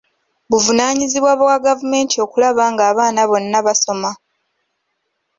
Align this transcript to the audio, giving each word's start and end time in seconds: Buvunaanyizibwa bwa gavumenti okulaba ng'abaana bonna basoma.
Buvunaanyizibwa 0.49 1.31
bwa 1.39 1.55
gavumenti 1.65 2.15
okulaba 2.25 2.63
ng'abaana 2.73 3.21
bonna 3.29 3.59
basoma. 3.67 4.11